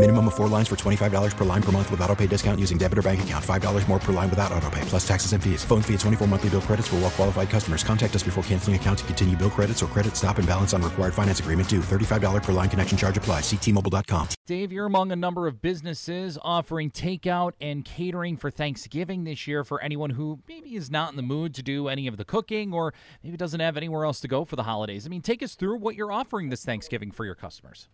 [0.00, 2.78] Minimum of four lines for $25 per line per month with auto pay discount using
[2.78, 3.44] debit or bank account.
[3.44, 5.62] $5 more per line without auto pay, plus taxes and fees.
[5.62, 7.84] Phone fee at 24 monthly bill credits for all well qualified customers.
[7.84, 10.80] Contact us before canceling account to continue bill credits or credit stop and balance on
[10.80, 11.80] required finance agreement due.
[11.80, 13.42] $35 per line connection charge applies.
[13.42, 14.28] Ctmobile.com.
[14.46, 19.64] Dave, you're among a number of businesses offering takeout and catering for Thanksgiving this year
[19.64, 22.72] for anyone who maybe is not in the mood to do any of the cooking
[22.72, 25.04] or maybe doesn't have anywhere else to go for the holidays.
[25.04, 27.90] I mean, take us through what you're offering this Thanksgiving for your customers.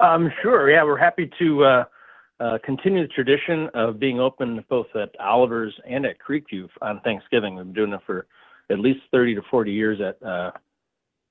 [0.00, 0.70] Um, sure.
[0.70, 1.84] Yeah, we're happy to uh,
[2.40, 7.56] uh, continue the tradition of being open both at Oliver's and at Creekview on Thanksgiving.
[7.56, 8.26] We've been doing it for
[8.70, 10.52] at least 30 to 40 years at uh,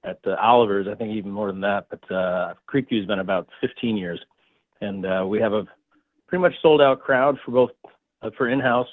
[0.03, 0.87] at uh, Oliver's.
[0.87, 4.19] I think even more than that, but uh, Creekview's been about 15 years,
[4.81, 5.65] and uh, we have a
[6.27, 7.71] pretty much sold out crowd for both
[8.37, 8.87] for in-house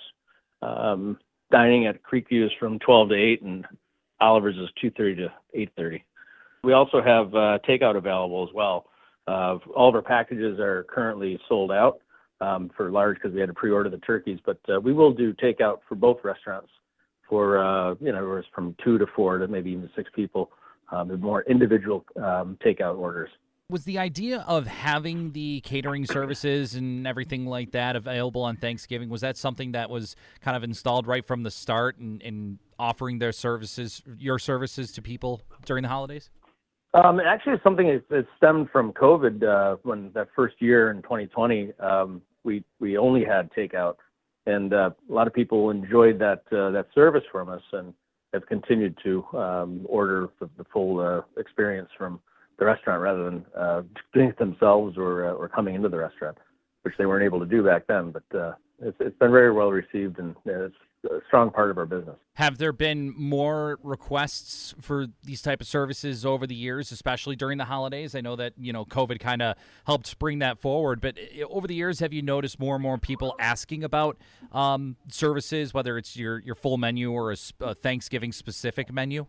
[0.63, 1.19] um,
[1.51, 3.67] dining at Creekview is from 12 to 8, and
[4.21, 6.03] Oliver's is 2:30 to 8:30.
[6.65, 8.87] We also have uh, takeout available as well.
[9.27, 12.01] Uh, all of our packages are currently sold out
[12.41, 15.33] um, for large because we had to pre-order the turkeys, but uh, we will do
[15.35, 16.71] takeout for both restaurants
[17.29, 20.51] for uh, you know from two to four to maybe even six people.
[20.93, 23.31] Um, the more individual um, takeout orders.
[23.69, 29.09] Was the idea of having the catering services and everything like that available on Thanksgiving,
[29.09, 33.19] was that something that was kind of installed right from the start and, and offering
[33.19, 36.31] their services, your services to people during the holidays?
[36.97, 39.43] Um, actually, something that stemmed from COVID.
[39.43, 43.97] Uh, when that first year in 2020, um, we we only had takeout,
[44.47, 47.93] and uh, a lot of people enjoyed that uh, that service from us, and
[48.33, 52.19] have continued to um, order the, the full uh, experience from
[52.59, 53.83] the restaurant rather than uh,
[54.15, 56.39] doing it themselves or uh, or coming into the restaurant,
[56.87, 58.13] which they weren't able to do back then.
[58.13, 61.79] But uh, it's it's been very well received, and uh, it's a strong part of
[61.79, 62.15] our business.
[62.35, 67.59] Have there been more requests for these type of services over the years, especially during
[67.59, 68.15] the holidays?
[68.15, 71.67] I know that you know COVID kind of helped bring that forward, but eh, over
[71.67, 74.17] the years, have you noticed more and more people asking about
[74.53, 79.27] um, services, whether it's your your full menu or a, a Thanksgiving specific menu?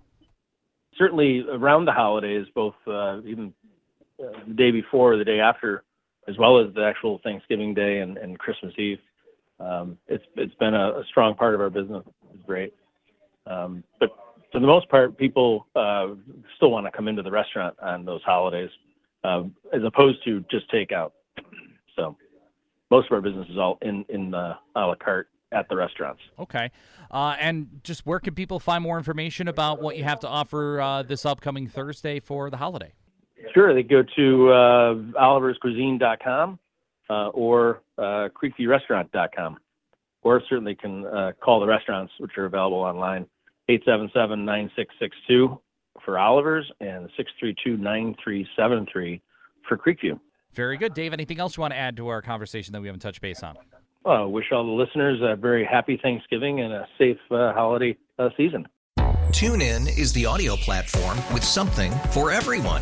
[0.96, 3.52] Certainly around the holidays, both uh, even
[4.24, 5.84] uh, the day before, or the day after,
[6.28, 9.00] as well as the actual Thanksgiving Day and, and Christmas Eve
[9.60, 12.04] um, it's it's been a, a, strong part of our business.
[12.34, 12.74] It's great,
[13.48, 14.10] um, but
[14.52, 16.10] for the most part, people uh,
[16.56, 18.70] still want to come into the restaurant on those holidays,
[19.24, 21.12] um, as opposed to just takeout.
[21.96, 22.16] So
[22.92, 26.22] most of our business is all in in the a la carte at the restaurants.
[26.38, 26.70] Okay,
[27.10, 30.80] uh, and just where can people find more information about what you have to offer
[30.80, 32.94] uh, this upcoming Thursday for the holiday?
[33.54, 36.60] Sure, they go to uh, oliverscuisine.com
[37.10, 39.58] uh, or uh, creekviewrestaurant.com.
[40.24, 43.28] Or certainly can uh, call the restaurants, which are available online,
[43.70, 45.60] 877-9662
[46.04, 47.10] for Oliver's and
[47.66, 49.22] 632-9373
[49.68, 50.20] for Creekview.
[50.54, 50.94] Very good.
[50.94, 53.44] Dave, anything else you want to add to our conversation that we haven't touched base
[53.44, 53.56] on?
[54.04, 57.98] Well, I wish all the listeners a very happy Thanksgiving and a safe uh, holiday
[58.18, 58.68] uh, season.
[59.32, 62.82] TuneIn is the audio platform with something for everyone.